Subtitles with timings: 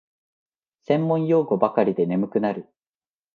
[0.81, 2.67] 専門用語ばかりで眠くなる